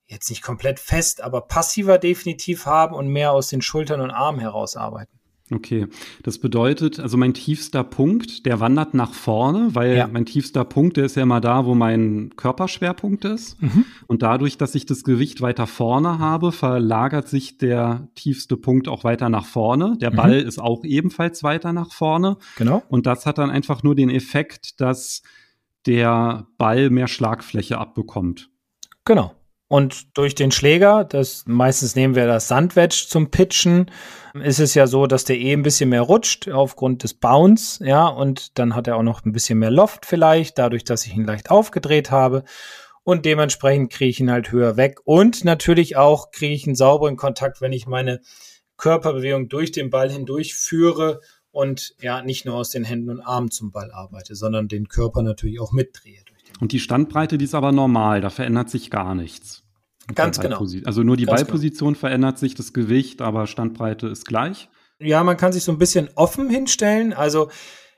[0.07, 4.39] jetzt nicht komplett fest, aber passiver definitiv haben und mehr aus den Schultern und Armen
[4.39, 5.14] heraus arbeiten.
[5.51, 5.85] Okay,
[6.23, 10.07] das bedeutet, also mein tiefster Punkt, der wandert nach vorne, weil ja.
[10.07, 13.61] mein tiefster Punkt, der ist ja immer da, wo mein Körperschwerpunkt ist.
[13.61, 13.85] Mhm.
[14.07, 19.03] Und dadurch, dass ich das Gewicht weiter vorne habe, verlagert sich der tiefste Punkt auch
[19.03, 19.97] weiter nach vorne.
[20.01, 20.15] Der mhm.
[20.15, 22.37] Ball ist auch ebenfalls weiter nach vorne.
[22.57, 22.81] Genau.
[22.89, 25.21] Und das hat dann einfach nur den Effekt, dass
[25.85, 28.49] der Ball mehr Schlagfläche abbekommt.
[29.03, 29.35] Genau.
[29.67, 33.89] Und durch den Schläger, das meistens nehmen wir das Sandwedge zum Pitchen,
[34.35, 38.07] ist es ja so, dass der eh ein bisschen mehr rutscht aufgrund des Bounce, ja,
[38.07, 41.25] und dann hat er auch noch ein bisschen mehr Loft vielleicht, dadurch, dass ich ihn
[41.25, 42.43] leicht aufgedreht habe.
[43.03, 44.99] Und dementsprechend kriege ich ihn halt höher weg.
[45.03, 48.21] Und natürlich auch kriege ich einen sauberen Kontakt, wenn ich meine
[48.77, 53.51] Körperbewegung durch den Ball hindurch führe und ja, nicht nur aus den Händen und Armen
[53.51, 56.23] zum Ball arbeite, sondern den Körper natürlich auch mitdrehe.
[56.59, 59.63] Und die Standbreite, die ist aber normal, da verändert sich gar nichts.
[60.13, 60.59] Ganz genau.
[60.85, 61.47] Also nur die Ganz genau.
[61.47, 61.99] Ballposition genau.
[61.99, 64.69] verändert sich, das Gewicht, aber Standbreite ist gleich.
[64.99, 67.11] Ja, man kann sich so ein bisschen offen hinstellen.
[67.13, 67.49] Also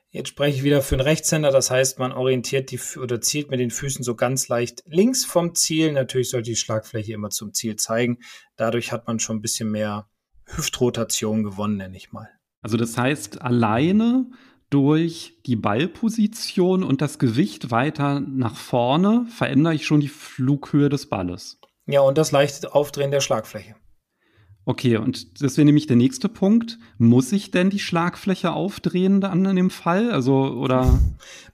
[0.10, 3.60] jetzt spreche ich wieder für einen Rechtshänder, das heißt, man orientiert die oder zielt mit
[3.60, 5.91] den Füßen so ganz leicht links vom Ziel.
[5.91, 8.20] Natürlich sollte die Schlagfläche immer zum Ziel zeigen.
[8.56, 10.08] Dadurch hat man schon ein bisschen mehr
[10.46, 12.30] Hüftrotation gewonnen, nenne ich mal.
[12.62, 14.32] Also das heißt, alleine
[14.69, 21.08] durch die Ballposition und das Gewicht weiter nach vorne verändere ich schon die Flughöhe des
[21.08, 21.60] Balles.
[21.86, 23.75] Ja, und das leichte Aufdrehen der Schlagfläche.
[24.65, 26.77] Okay, und das wäre nämlich der nächste Punkt.
[26.97, 30.12] Muss ich denn die Schlagfläche aufdrehen dann in dem Fall?
[30.12, 30.99] Also, oder?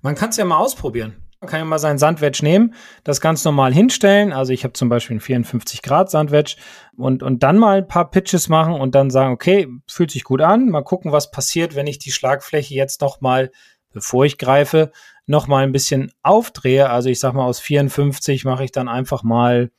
[0.02, 1.23] Man kann es ja mal ausprobieren.
[1.48, 4.34] Kann ja mal seinen Sandwedge nehmen, das ganz normal hinstellen.
[4.34, 6.56] Also ich habe zum Beispiel einen 54 Grad Sandwedge
[6.98, 10.42] und, und dann mal ein paar Pitches machen und dann sagen, okay, fühlt sich gut
[10.42, 10.70] an.
[10.70, 13.52] Mal gucken, was passiert, wenn ich die Schlagfläche jetzt noch mal,
[13.92, 14.92] bevor ich greife,
[15.26, 16.90] noch mal ein bisschen aufdrehe.
[16.90, 19.72] Also ich sag mal, aus 54 mache ich dann einfach mal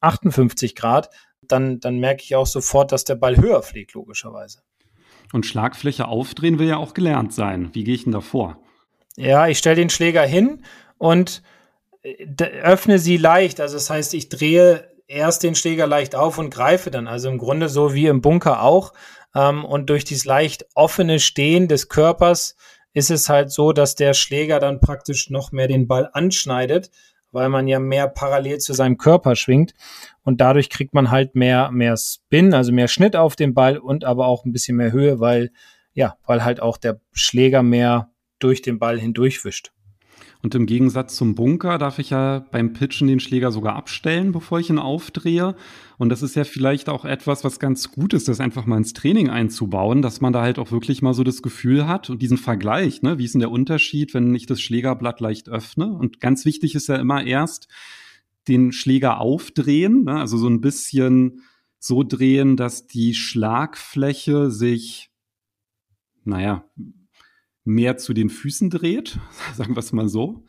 [0.00, 1.10] 58 Grad.
[1.42, 4.60] Dann, dann merke ich auch sofort, dass der Ball höher fliegt, logischerweise.
[5.32, 7.70] Und Schlagfläche aufdrehen will ja auch gelernt sein.
[7.74, 8.58] Wie gehe ich denn da vor?
[9.18, 10.62] Ja, ich stelle den Schläger hin
[10.96, 11.42] und
[12.02, 13.60] äh, öffne sie leicht.
[13.60, 17.08] Also das heißt, ich drehe erst den Schläger leicht auf und greife dann.
[17.08, 18.92] Also im Grunde so wie im Bunker auch.
[19.34, 22.54] Ähm, und durch dieses leicht offene Stehen des Körpers
[22.92, 26.92] ist es halt so, dass der Schläger dann praktisch noch mehr den Ball anschneidet,
[27.32, 29.74] weil man ja mehr parallel zu seinem Körper schwingt.
[30.22, 34.04] Und dadurch kriegt man halt mehr, mehr Spin, also mehr Schnitt auf den Ball und
[34.04, 35.50] aber auch ein bisschen mehr Höhe, weil,
[35.92, 39.72] ja, weil halt auch der Schläger mehr durch den Ball hindurchwischt.
[40.40, 44.60] Und im Gegensatz zum Bunker darf ich ja beim Pitchen den Schläger sogar abstellen, bevor
[44.60, 45.56] ich ihn aufdrehe.
[45.96, 48.92] Und das ist ja vielleicht auch etwas, was ganz gut ist, das einfach mal ins
[48.92, 52.36] Training einzubauen, dass man da halt auch wirklich mal so das Gefühl hat und diesen
[52.36, 55.92] Vergleich, ne, wie ist denn der Unterschied, wenn ich das Schlägerblatt leicht öffne?
[55.92, 57.66] Und ganz wichtig ist ja immer erst
[58.46, 61.42] den Schläger aufdrehen, ne, also so ein bisschen
[61.80, 65.10] so drehen, dass die Schlagfläche sich,
[66.24, 66.64] naja,
[67.68, 69.18] mehr zu den Füßen dreht,
[69.54, 70.44] sagen wir es mal so.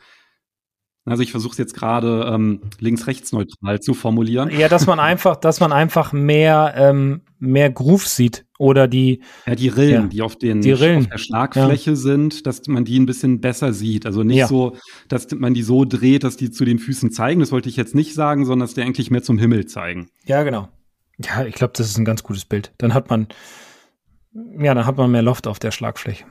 [1.06, 4.52] Also ich versuche es jetzt gerade ähm, links-rechts neutral zu formulieren.
[4.52, 9.56] Ja, dass man einfach, dass man einfach mehr ähm, mehr Groove sieht oder die ja
[9.56, 11.00] die Rillen, ja, die auf den die Rillen.
[11.00, 11.96] auf der Schlagfläche ja.
[11.96, 14.06] sind, dass man die ein bisschen besser sieht.
[14.06, 14.76] Also nicht so,
[15.08, 17.40] dass man die so dreht, dass die zu den Füßen zeigen.
[17.40, 20.10] Das wollte ich jetzt nicht sagen, sondern dass die eigentlich mehr zum Himmel zeigen.
[20.26, 20.68] Ja, genau.
[21.18, 22.72] Ja, ich glaube, das ist ein ganz gutes Bild.
[22.78, 23.30] Dann hat man
[24.34, 26.26] ja, dann hat man mehr Loft auf der Schlagfläche.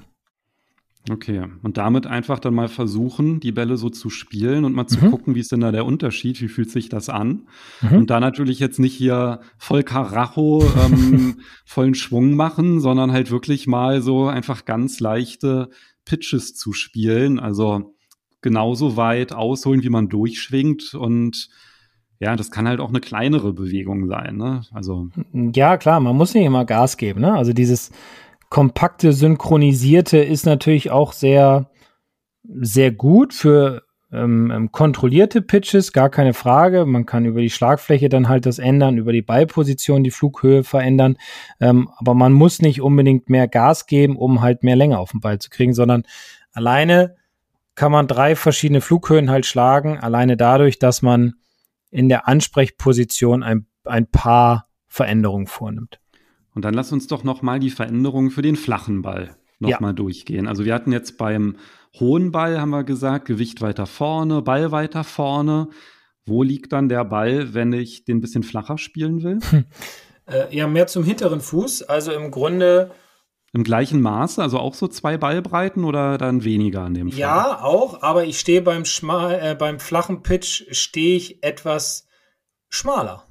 [1.10, 5.04] Okay, und damit einfach dann mal versuchen, die Bälle so zu spielen und mal zu
[5.04, 5.10] mhm.
[5.10, 7.48] gucken, wie ist denn da der Unterschied, wie fühlt sich das an?
[7.80, 7.98] Mhm.
[7.98, 13.66] Und da natürlich jetzt nicht hier voll Karacho, ähm, vollen Schwung machen, sondern halt wirklich
[13.66, 15.70] mal so einfach ganz leichte
[16.04, 17.38] Pitches zu spielen.
[17.38, 17.94] Also
[18.40, 21.48] genauso weit ausholen, wie man durchschwingt und
[22.20, 24.62] ja, das kann halt auch eine kleinere Bewegung sein, ne?
[24.72, 25.08] Also.
[25.54, 27.32] Ja, klar, man muss nicht immer Gas geben, ne?
[27.34, 27.92] Also dieses,
[28.50, 31.70] kompakte, synchronisierte ist natürlich auch sehr,
[32.44, 36.86] sehr gut für ähm, ähm, kontrollierte Pitches, gar keine Frage.
[36.86, 41.18] Man kann über die Schlagfläche dann halt das ändern, über die Ballposition die Flughöhe verändern.
[41.60, 45.20] Ähm, aber man muss nicht unbedingt mehr Gas geben, um halt mehr Länge auf den
[45.20, 46.04] Ball zu kriegen, sondern
[46.52, 47.16] alleine
[47.74, 51.34] kann man drei verschiedene Flughöhen halt schlagen, alleine dadurch, dass man
[51.90, 56.00] in der Ansprechposition ein, ein paar Veränderungen vornimmt.
[56.58, 59.92] Und dann lass uns doch noch mal die Veränderungen für den flachen Ball noch ja.
[59.92, 60.48] durchgehen.
[60.48, 61.54] Also wir hatten jetzt beim
[62.00, 65.68] hohen Ball, haben wir gesagt, Gewicht weiter vorne, Ball weiter vorne.
[66.26, 69.38] Wo liegt dann der Ball, wenn ich den ein bisschen flacher spielen will?
[69.50, 69.66] Hm.
[70.26, 71.84] Äh, ja, mehr zum hinteren Fuß.
[71.84, 72.90] Also im Grunde.
[73.52, 77.20] Im gleichen Maße, also auch so zwei Ballbreiten oder dann weniger an dem Fall?
[77.20, 82.08] Ja, auch, aber ich stehe beim, äh, beim flachen Pitch stehe ich etwas
[82.68, 83.27] schmaler.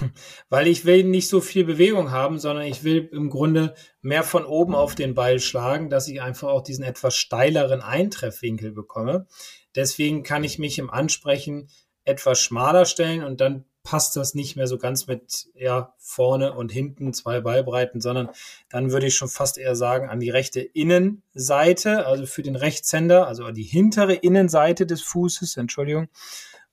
[0.48, 4.44] Weil ich will nicht so viel Bewegung haben, sondern ich will im Grunde mehr von
[4.44, 9.26] oben auf den Ball schlagen, dass ich einfach auch diesen etwas steileren Eintreffwinkel bekomme.
[9.74, 11.68] Deswegen kann ich mich im Ansprechen
[12.04, 16.72] etwas schmaler stellen und dann passt das nicht mehr so ganz mit ja, vorne und
[16.72, 18.30] hinten zwei Ballbreiten, sondern
[18.68, 23.28] dann würde ich schon fast eher sagen an die rechte Innenseite, also für den Rechtshänder,
[23.28, 26.08] also die hintere Innenseite des Fußes, Entschuldigung,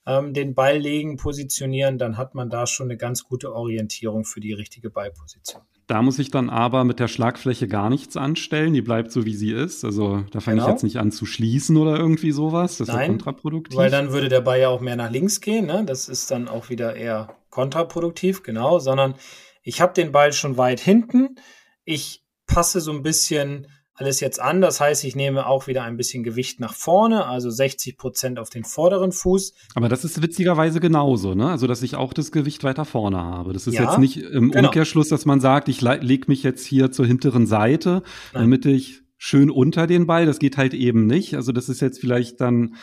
[0.06, 4.39] ähm, den Ball legen, positionieren, dann hat man da schon eine ganz gute Orientierung für
[4.39, 5.62] die richtige Ballposition.
[5.88, 8.74] Da muss ich dann aber mit der Schlagfläche gar nichts anstellen.
[8.74, 9.84] Die bleibt so, wie sie ist.
[9.84, 10.68] Also da fange genau.
[10.68, 12.78] ich jetzt nicht an zu schließen oder irgendwie sowas.
[12.78, 13.78] Das Nein, ist kontraproduktiv.
[13.78, 15.66] Weil dann würde der Ball ja auch mehr nach links gehen.
[15.66, 15.84] Ne?
[15.86, 18.80] Das ist dann auch wieder eher kontraproduktiv, genau.
[18.80, 19.16] Sondern
[19.62, 21.36] ich habe den Ball schon weit hinten.
[21.84, 23.68] Ich passe so ein bisschen
[24.04, 24.62] alles jetzt an.
[24.62, 28.50] Das heißt, ich nehme auch wieder ein bisschen Gewicht nach vorne, also 60 Prozent auf
[28.50, 29.54] den vorderen Fuß.
[29.76, 31.50] Aber das ist witzigerweise genauso, ne?
[31.50, 33.54] Also, dass ich auch das Gewicht weiter vorne habe.
[33.54, 34.68] Das ist ja, jetzt nicht im genau.
[34.68, 38.44] Umkehrschluss, dass man sagt, ich lege mich jetzt hier zur hinteren Seite, Nein.
[38.44, 40.26] damit ich schön unter den Ball.
[40.26, 41.36] Das geht halt eben nicht.
[41.36, 42.76] Also, das ist jetzt vielleicht dann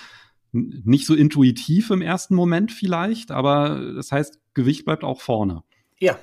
[0.52, 5.62] nicht so intuitiv im ersten Moment vielleicht, aber das heißt, Gewicht bleibt auch vorne.
[6.02, 6.18] Ja,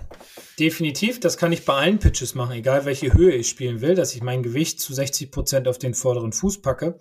[0.58, 1.20] definitiv.
[1.20, 4.24] Das kann ich bei allen Pitches machen, egal welche Höhe ich spielen will, dass ich
[4.24, 6.98] mein Gewicht zu 60 Prozent auf den vorderen Fuß packe,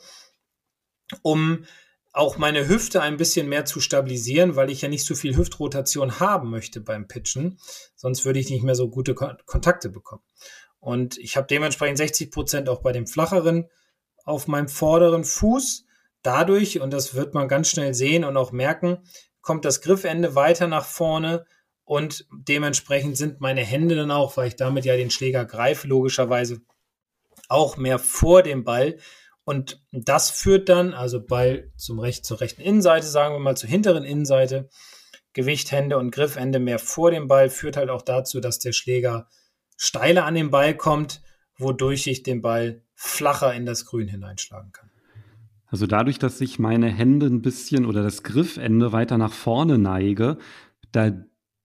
[1.22, 1.64] um
[2.12, 6.20] auch meine Hüfte ein bisschen mehr zu stabilisieren, weil ich ja nicht so viel Hüftrotation
[6.20, 7.58] haben möchte beim Pitchen.
[7.94, 10.22] Sonst würde ich nicht mehr so gute Kontakte bekommen.
[10.78, 13.70] Und ich habe dementsprechend 60 Prozent auch bei dem flacheren
[14.24, 15.86] auf meinem vorderen Fuß.
[16.20, 18.98] Dadurch, und das wird man ganz schnell sehen und auch merken,
[19.40, 21.46] kommt das Griffende weiter nach vorne
[21.86, 26.60] und dementsprechend sind meine Hände dann auch, weil ich damit ja den Schläger greife, logischerweise
[27.48, 28.98] auch mehr vor dem Ball.
[29.44, 33.70] Und das führt dann, also Ball zum recht, zur rechten Innenseite, sagen wir mal zur
[33.70, 34.68] hinteren Innenseite,
[35.32, 39.28] Gewicht, Hände und Griffende mehr vor dem Ball, führt halt auch dazu, dass der Schläger
[39.76, 41.22] steiler an den Ball kommt,
[41.56, 44.90] wodurch ich den Ball flacher in das Grün hineinschlagen kann.
[45.68, 50.38] Also dadurch, dass ich meine Hände ein bisschen oder das Griffende weiter nach vorne neige,
[50.90, 51.12] da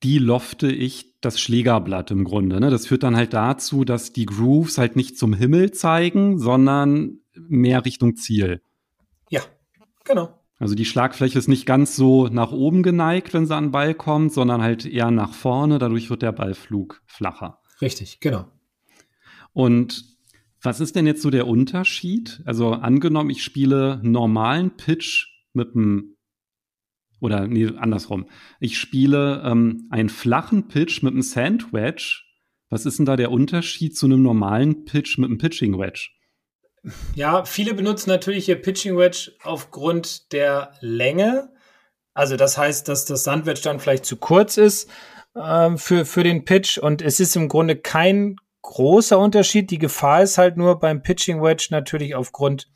[0.04, 2.60] die lofte ich das Schlägerblatt im Grunde.
[2.60, 2.70] Ne?
[2.70, 7.86] Das führt dann halt dazu, dass die Grooves halt nicht zum Himmel zeigen, sondern mehr
[7.86, 8.62] Richtung Ziel.
[9.30, 9.42] Ja,
[10.04, 10.42] genau.
[10.58, 13.94] Also die Schlagfläche ist nicht ganz so nach oben geneigt, wenn sie an den Ball
[13.94, 15.80] kommt, sondern halt eher nach vorne.
[15.80, 17.60] Dadurch wird der Ballflug flacher.
[17.82, 18.46] Richtig, genau.
[19.54, 20.06] Und
[20.62, 22.42] was ist denn jetzt so der Unterschied?
[22.46, 26.16] Also angenommen, ich spiele normalen Pitch mit einem
[27.22, 28.28] oder nee, andersrum.
[28.60, 32.24] Ich spiele ähm, einen flachen Pitch mit einem Sandwedge.
[32.70, 36.10] Was ist denn da der Unterschied zu einem normalen Pitch mit einem Pitching Wedge?
[37.14, 41.54] Ja, viele benutzen natürlich ihr Pitching Wedge aufgrund der Länge.
[42.14, 44.90] Also das heißt, dass das Sandwedge dann vielleicht zu kurz ist
[45.36, 49.70] ähm, für, für den Pitch und es ist im Grunde kein großer Unterschied.
[49.70, 52.68] Die Gefahr ist halt nur beim Pitching Wedge natürlich aufgrund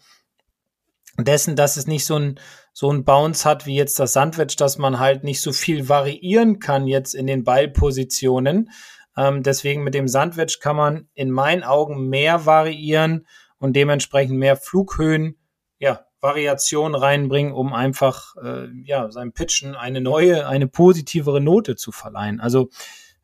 [1.17, 2.39] dessen, dass es nicht so ein,
[2.73, 6.59] so ein Bounce hat wie jetzt das Sandwich, dass man halt nicht so viel variieren
[6.59, 8.69] kann jetzt in den Ballpositionen.
[9.17, 13.25] Ähm, deswegen mit dem Sandwich kann man in meinen Augen mehr variieren
[13.57, 15.37] und dementsprechend mehr Flughöhen,
[15.79, 21.91] ja, Variation reinbringen, um einfach, äh, ja, seinem Pitchen eine neue, eine positivere Note zu
[21.91, 22.41] verleihen.
[22.41, 22.69] Also,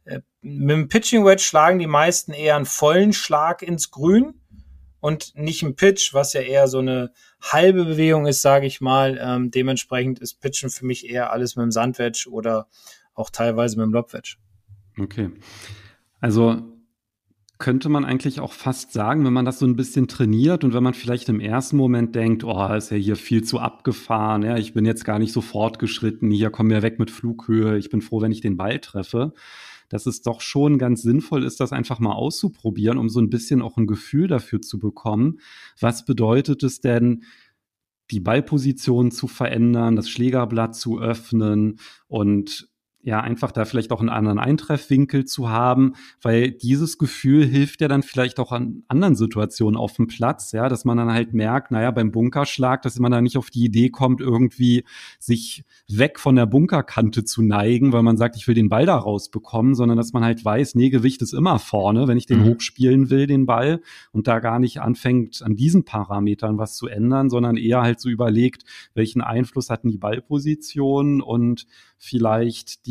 [0.05, 4.41] äh, mit dem Pitching Wedge schlagen die meisten eher einen vollen Schlag ins Grün
[4.99, 9.19] und nicht ein Pitch, was ja eher so eine halbe Bewegung ist, sage ich mal.
[9.21, 12.67] Ähm, dementsprechend ist Pitchen für mich eher alles mit dem Sandwedge oder
[13.13, 14.37] auch teilweise mit dem Lobwedge.
[14.99, 15.31] Okay.
[16.19, 16.61] Also
[17.61, 20.83] könnte man eigentlich auch fast sagen, wenn man das so ein bisschen trainiert und wenn
[20.83, 24.73] man vielleicht im ersten Moment denkt, oh, ist ja hier viel zu abgefahren, ja, ich
[24.73, 28.19] bin jetzt gar nicht so fortgeschritten, hier kommen wir weg mit Flughöhe, ich bin froh,
[28.21, 29.33] wenn ich den Ball treffe
[29.89, 33.61] dass es doch schon ganz sinnvoll ist, das einfach mal auszuprobieren, um so ein bisschen
[33.61, 35.41] auch ein Gefühl dafür zu bekommen.
[35.81, 37.23] Was bedeutet es denn,
[38.09, 42.70] die Ballposition zu verändern, das Schlägerblatt zu öffnen und
[43.03, 47.87] ja, einfach da vielleicht auch einen anderen Eintreffwinkel zu haben, weil dieses Gefühl hilft ja
[47.87, 51.71] dann vielleicht auch an anderen Situationen auf dem Platz, ja, dass man dann halt merkt,
[51.71, 54.83] naja, beim Bunkerschlag, dass man da nicht auf die Idee kommt, irgendwie
[55.19, 58.97] sich weg von der Bunkerkante zu neigen, weil man sagt, ich will den Ball da
[58.97, 62.51] rausbekommen, sondern dass man halt weiß, nee, Gewicht ist immer vorne, wenn ich den mhm.
[62.51, 67.29] hochspielen will, den Ball, und da gar nicht anfängt, an diesen Parametern was zu ändern,
[67.31, 71.65] sondern eher halt so überlegt, welchen Einfluss hatten die Ballposition und
[71.97, 72.90] vielleicht die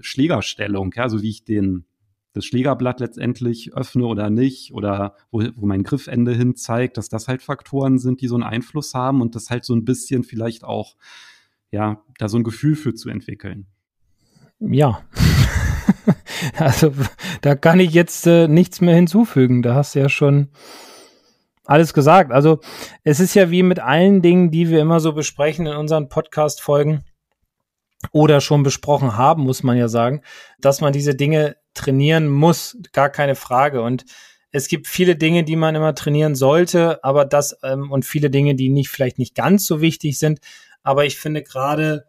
[0.00, 1.84] Schlägerstellung, ja, also wie ich den
[2.38, 7.26] das Schlägerblatt letztendlich öffne oder nicht oder wo, wo mein Griffende hin zeigt, dass das
[7.26, 10.62] halt Faktoren sind, die so einen Einfluss haben und das halt so ein bisschen vielleicht
[10.62, 10.94] auch,
[11.70, 13.66] ja, da so ein Gefühl für zu entwickeln.
[14.60, 15.02] Ja.
[16.56, 16.92] also
[17.40, 19.62] da kann ich jetzt äh, nichts mehr hinzufügen.
[19.62, 20.48] Da hast du ja schon
[21.64, 22.30] alles gesagt.
[22.30, 22.60] Also
[23.04, 27.04] es ist ja wie mit allen Dingen, die wir immer so besprechen in unseren Podcast-Folgen
[28.12, 30.22] oder schon besprochen haben, muss man ja sagen,
[30.60, 33.82] dass man diese Dinge trainieren muss, gar keine Frage.
[33.82, 34.04] Und
[34.50, 38.54] es gibt viele Dinge, die man immer trainieren sollte, aber das ähm, und viele Dinge,
[38.54, 40.40] die nicht vielleicht nicht ganz so wichtig sind.
[40.82, 42.04] Aber ich finde gerade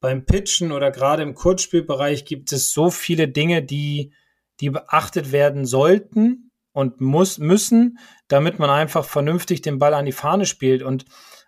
[0.00, 4.12] beim Pitchen oder gerade im Kurzspielbereich gibt es so viele Dinge, die
[4.60, 10.12] die beachtet werden sollten und muss müssen, damit man einfach vernünftig den Ball an die
[10.12, 11.04] Fahne spielt und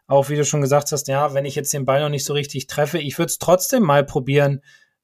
[0.06, 2.32] auch wie du schon gesagt hast, ja, wenn ich jetzt den Ball noch nicht so
[2.32, 4.62] richtig treffe, ich würde es trotzdem mal probieren,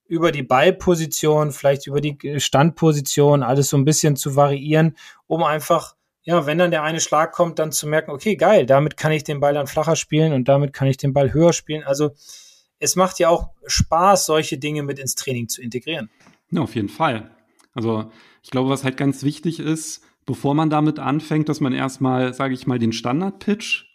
[0.08, 5.94] über die Ballposition, vielleicht über die Standposition, alles so ein bisschen zu variieren, um einfach,
[6.22, 9.22] ja, wenn dann der eine Schlag kommt, dann zu merken, okay, geil, damit kann ich
[9.22, 11.84] den Ball dann flacher spielen und damit kann ich den Ball höher spielen.
[11.84, 12.12] Also
[12.80, 16.10] es macht ja auch Spaß, solche Dinge mit ins Training zu integrieren.
[16.50, 17.30] Ja, auf jeden Fall.
[17.74, 18.10] Also
[18.42, 22.54] ich glaube, was halt ganz wichtig ist, bevor man damit anfängt, dass man erstmal, sage
[22.54, 23.87] ich mal, den Standard-Pitch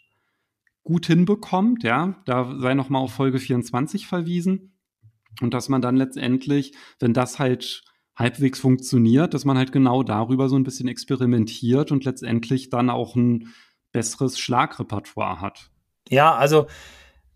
[0.84, 4.78] gut hinbekommt, ja, da sei nochmal auf Folge 24 verwiesen.
[5.40, 7.82] Und dass man dann letztendlich, wenn das halt
[8.14, 13.16] halbwegs funktioniert, dass man halt genau darüber so ein bisschen experimentiert und letztendlich dann auch
[13.16, 13.48] ein
[13.90, 15.70] besseres Schlagrepertoire hat.
[16.08, 16.66] Ja, also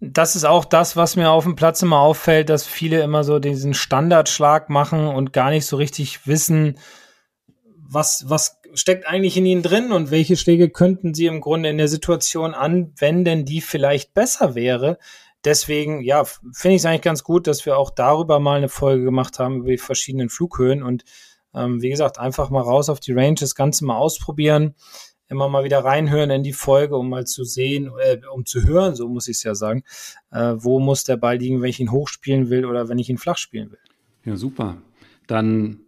[0.00, 3.40] das ist auch das, was mir auf dem Platz immer auffällt, dass viele immer so
[3.40, 6.78] diesen Standardschlag machen und gar nicht so richtig wissen,
[7.76, 11.78] was, was steckt eigentlich in ihnen drin und welche Schläge könnten sie im Grunde in
[11.78, 14.98] der Situation anwenden, die vielleicht besser wäre.
[15.44, 19.04] Deswegen, ja, finde ich es eigentlich ganz gut, dass wir auch darüber mal eine Folge
[19.04, 20.82] gemacht haben, über die verschiedenen Flughöhen.
[20.82, 21.04] Und
[21.54, 24.74] ähm, wie gesagt, einfach mal raus auf die Range, das Ganze mal ausprobieren,
[25.28, 28.94] immer mal wieder reinhören in die Folge, um mal zu sehen, äh, um zu hören,
[28.94, 29.84] so muss ich es ja sagen,
[30.32, 33.18] äh, wo muss der Ball liegen, wenn ich ihn hochspielen will oder wenn ich ihn
[33.18, 33.78] flach spielen will.
[34.24, 34.78] Ja, super.
[35.26, 35.80] Dann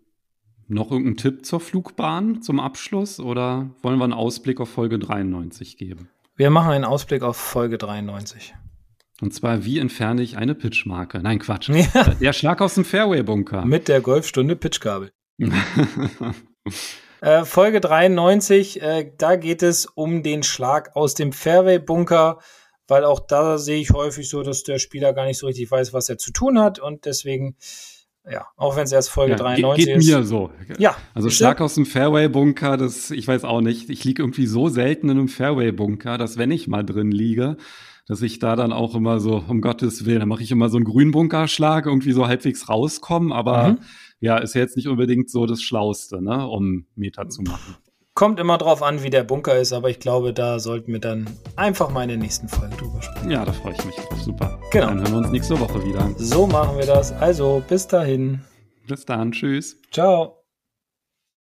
[0.71, 5.77] noch irgendein Tipp zur Flugbahn zum Abschluss oder wollen wir einen Ausblick auf Folge 93
[5.77, 6.09] geben?
[6.37, 8.55] Wir machen einen Ausblick auf Folge 93.
[9.21, 11.19] Und zwar, wie entferne ich eine Pitchmarke?
[11.19, 11.69] Nein, Quatsch.
[11.69, 12.15] Ja.
[12.21, 13.67] Der Schlag aus dem Fairway-Bunker.
[13.67, 15.13] Mit der Golfstunde Pitchgabel.
[17.21, 22.39] äh, Folge 93, äh, da geht es um den Schlag aus dem Fairway-Bunker,
[22.89, 25.93] weil auch da sehe ich häufig so, dass der Spieler gar nicht so richtig weiß,
[25.93, 27.57] was er zu tun hat und deswegen
[28.29, 30.07] ja, auch wenn es erst Folge ja, 93 geht, geht ist.
[30.07, 30.51] Geht mir so.
[30.79, 30.97] Ja.
[31.15, 35.09] Also Schlag aus dem Fairway-Bunker, das, ich weiß auch nicht, ich liege irgendwie so selten
[35.09, 37.57] in einem Fairway-Bunker, dass wenn ich mal drin liege,
[38.07, 40.77] dass ich da dann auch immer so, um Gottes Willen, dann mache ich immer so
[40.77, 43.79] einen Grünbunkerschlag, irgendwie so halbwegs rauskommen, aber mhm.
[44.21, 47.77] ja, ist ja jetzt nicht unbedingt so das Schlauste, ne, um Meter zu machen.
[48.15, 51.27] Kommt immer drauf an, wie der Bunker ist, aber ich glaube, da sollten wir dann
[51.57, 53.31] einfach mal in der nächsten Folge drüber sprechen.
[53.31, 54.21] Ja, da freue ich mich drauf.
[54.21, 54.59] Super.
[54.73, 54.87] Genau.
[54.89, 56.11] Dann hören wir uns nächste Woche wieder.
[56.17, 57.13] So machen wir das.
[57.13, 58.41] Also, bis dahin.
[58.89, 59.33] Bis dann.
[59.33, 59.77] Tschüss.
[59.93, 60.40] Ciao.